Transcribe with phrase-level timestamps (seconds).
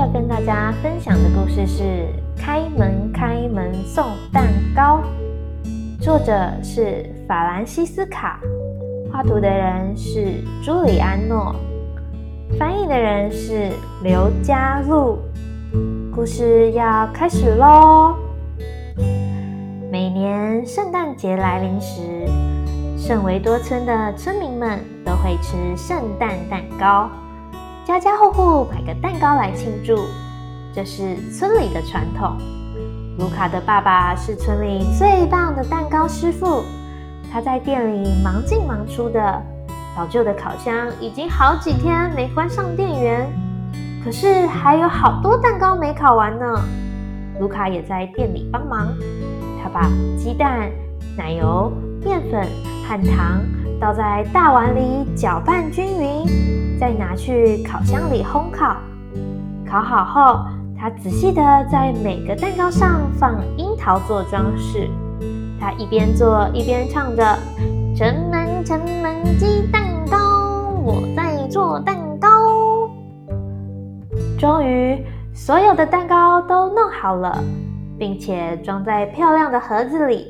[0.00, 1.82] 要跟大家分享的故事是
[2.34, 5.02] 《开门开门送蛋糕》，
[6.02, 6.32] 作者
[6.62, 8.40] 是法兰西斯卡，
[9.12, 11.54] 画图的人是朱里安诺，
[12.58, 13.68] 翻译的人是
[14.02, 15.18] 刘佳璐。
[16.10, 18.14] 故事要开始喽！
[19.92, 22.00] 每年圣诞节来临时，
[22.96, 27.10] 圣维多村的村民们都会吃圣诞蛋糕。
[27.86, 29.96] 家家户户买个蛋糕来庆祝，
[30.72, 32.36] 这是村里的传统。
[33.18, 36.62] 卢卡的爸爸是村里最棒的蛋糕师傅，
[37.32, 39.42] 他在店里忙进忙出的。
[39.96, 43.26] 老旧的烤箱已经好几天没关上电源，
[44.04, 46.44] 可是还有好多蛋糕没烤完呢。
[47.40, 48.94] 卢卡也在店里帮忙，
[49.62, 50.70] 他把鸡蛋、
[51.16, 51.72] 奶油、
[52.04, 52.46] 面粉
[52.86, 53.42] 和糖
[53.80, 56.59] 倒在大碗里，搅拌均匀。
[56.80, 58.78] 再拿去烤箱里烘烤，
[59.68, 64.88] 烤好后，他仔细的在每个蛋糕上放樱桃做装饰。
[65.60, 67.22] 他一边做一边唱着
[67.94, 72.88] ：“城门城门鸡蛋糕，我在做蛋糕。”
[74.40, 75.04] 终于，
[75.34, 77.44] 所有的蛋糕都弄好了，
[77.98, 80.28] 并且装在漂亮的盒子里。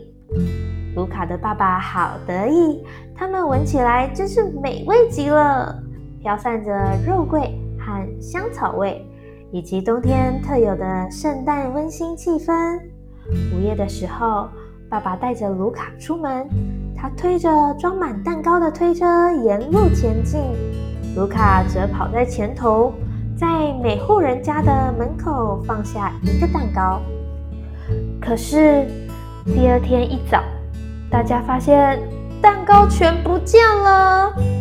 [0.96, 2.82] 卢卡的爸爸好得意，
[3.14, 5.80] 他们闻起来真是美味极了。
[6.22, 6.72] 飘散着
[7.06, 9.04] 肉桂和香草味，
[9.50, 12.78] 以及冬天特有的圣诞温馨气氛。
[13.54, 14.48] 午夜的时候，
[14.90, 16.46] 爸爸带着卢卡出门，
[16.94, 20.42] 他推着装满蛋糕的推车沿路前进，
[21.16, 22.92] 卢卡则跑在前头，
[23.34, 27.00] 在每户人家的门口放下一个蛋糕。
[28.20, 28.86] 可是
[29.46, 30.42] 第二天一早，
[31.10, 31.98] 大家发现
[32.42, 34.59] 蛋糕全不见了。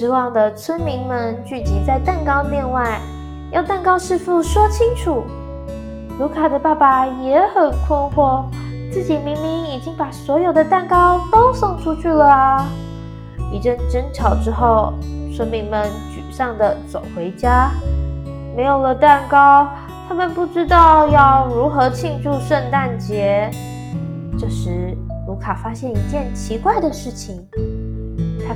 [0.00, 2.98] 失望的村民们聚集在蛋糕店外，
[3.52, 5.24] 要蛋糕师傅说清楚。
[6.18, 8.46] 卢卡的爸爸也很困惑，
[8.90, 12.66] 自己明明已经把所有的蛋糕都送出去了啊！
[13.52, 14.94] 一阵争吵之后，
[15.36, 17.70] 村民们沮丧地走回家。
[18.56, 19.68] 没有了蛋糕，
[20.08, 23.50] 他们不知道要如何庆祝圣诞节。
[24.38, 24.96] 这时，
[25.26, 27.46] 卢卡发现一件奇怪的事情。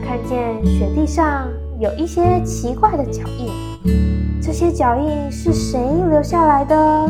[0.06, 1.48] 看见雪地上
[1.80, 3.50] 有一些奇怪的脚印，
[4.40, 7.08] 这些脚印是谁留下来的？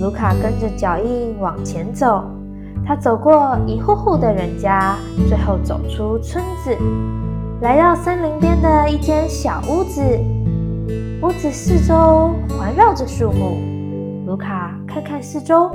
[0.00, 2.24] 卢卡跟着脚印往前走，
[2.86, 6.76] 他走过一户户的人家，最后走出村子，
[7.62, 10.02] 来到森林边的一间小屋子。
[11.22, 13.56] 屋子四周环绕着树木。
[14.26, 15.70] 卢卡看看四周，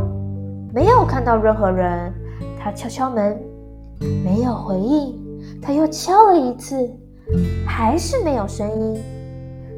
[0.72, 2.14] 没有看到任何人。
[2.62, 3.38] 他敲敲门，
[4.24, 5.19] 没有回应。
[5.62, 6.90] 他又敲了一次，
[7.66, 9.02] 还是没有声音。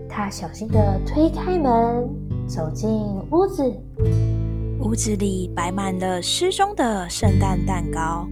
[0.09, 2.09] 他小心地推开门，
[2.47, 2.89] 走进
[3.31, 3.63] 屋子。
[4.81, 8.27] 屋子里摆满了失踪的圣诞蛋糕，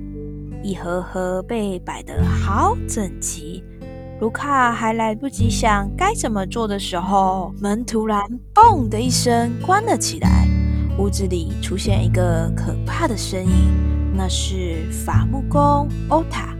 [0.62, 3.64] 一盒盒被摆得好整齐。
[4.20, 8.22] 卢卡还来不及想该怎么做的时候，门突然
[8.54, 10.46] “嘣”的一声关了起来。
[10.98, 13.72] 屋子里出现一个可怕的身影，
[14.14, 16.54] 那是伐木工欧塔。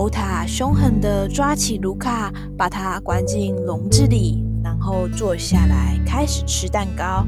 [0.00, 7.26] 欧塔凶狠地抓起卢卡，把他关进笼子里，然后坐下来开始吃蛋糕。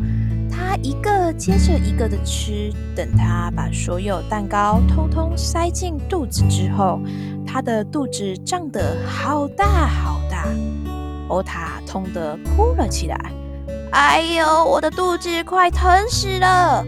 [0.50, 6.98] 他一个接着一个的吃，等他把所有蛋糕通通塞进肚子之后，
[7.46, 10.46] 他的肚子胀得好大好大。
[11.28, 13.32] 欧塔痛得哭了起来
[13.92, 16.82] ：“哎呦，我的肚子快疼死了！”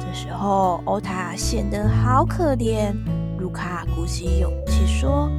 [0.00, 2.94] 这时候，欧塔显得好可怜。
[3.40, 5.30] 卢卡鼓起勇气说：“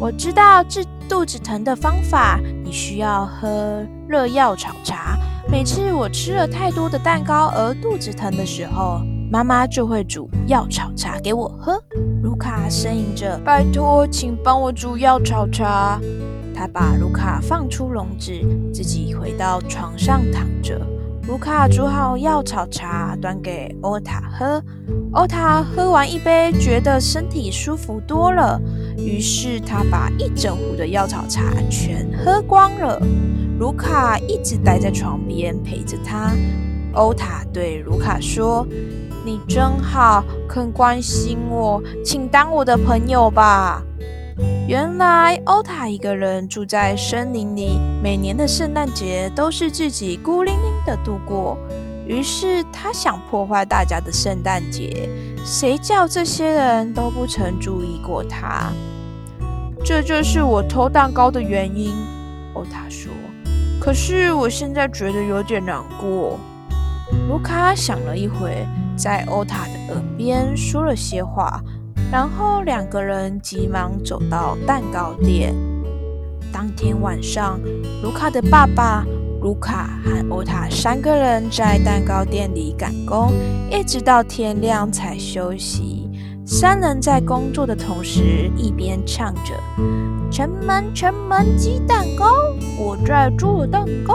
[0.00, 5.16] 我知道治肚子疼的方法，你需要喝热药炒茶。
[5.48, 11.80] 每次我吃了太多的蛋糕而肚子疼的时候，妈妈就会煮药炒茶给我喝。”
[12.22, 16.00] 卢卡呻吟着：“拜托，请帮我煮药炒茶。”
[16.52, 18.32] 他把卢卡放出笼子，
[18.74, 20.78] 自己回到床上躺着。
[21.28, 24.62] 卢卡煮好药草茶，端给欧塔喝。
[25.12, 28.60] 欧塔喝完一杯，觉得身体舒服多了。
[28.96, 33.00] 于是他把一整壶的药草茶全喝光了。
[33.58, 36.32] 卢卡一直待在床边陪着他。
[36.94, 38.66] 欧塔对卢卡说
[39.24, 43.82] ：“你真好，肯关心我，请当我的朋友吧。”
[44.68, 51.58] 原来欧塔一个人住在森林里，每年的圣诞节都是自己孤零零的度过。
[52.06, 55.08] 于是他想破坏大家的圣诞节，
[55.44, 58.72] 谁叫这些人都不曾注意过他？
[59.84, 61.94] 这就是我偷蛋糕的原因。
[62.54, 63.12] 欧塔说
[63.80, 66.38] ：“可是我现在觉得有点难过。
[67.28, 68.66] 卢卡想了一会，
[68.96, 71.62] 在欧塔的耳边说了些话，
[72.10, 75.54] 然后两个人急忙走到蛋糕店。
[76.52, 77.60] 当天晚上，
[78.02, 79.04] 卢卡的爸爸。
[79.42, 83.32] 卢卡和欧塔三个人在蛋糕店里赶工，
[83.70, 86.10] 一直到天亮才休息。
[86.44, 89.54] 三人在工作的同时，一边唱着
[90.30, 92.26] “城门城门鸡蛋糕，
[92.78, 94.14] 我在做蛋糕，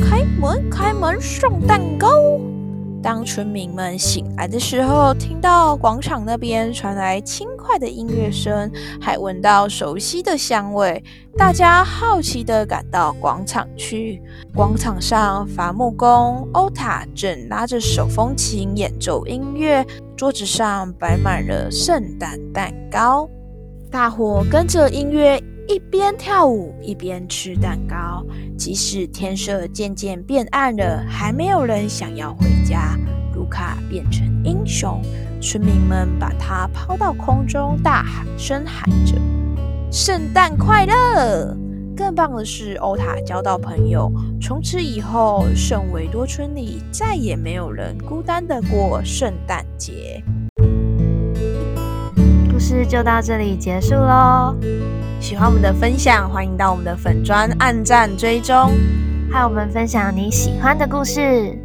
[0.00, 2.08] 开门开门送蛋糕”。
[3.04, 11.04] 当村民们醒来的时候，听到广场那边传来轻快的音乐声，还闻到熟悉的香味，
[11.36, 14.22] 大家好奇地赶到广场去。
[14.54, 19.86] 广场上，伐木工欧塔正拉着手风琴演奏音乐，
[20.16, 23.28] 桌子上摆满了圣诞蛋糕，
[23.90, 28.24] 大伙跟着音乐一边跳舞一边吃蛋糕。
[28.56, 32.96] 即使天色渐渐变暗了，还没有人想要回家。
[33.34, 35.02] 卢卡变成英雄，
[35.40, 39.16] 村民们把他抛到空中，大喊声喊着
[39.90, 41.56] ：“圣诞快乐！”
[41.96, 44.10] 更棒的是，欧塔交到朋友，
[44.40, 50.22] 从此以后，圣维多村里再也没有人孤单的过圣诞节。
[52.52, 54.56] 故事就到这里结束喽。
[55.24, 58.72] 喜欢我们的分享，欢迎到我们的粉砖按赞追踪，
[59.32, 61.58] 和我们分享你喜欢的故事。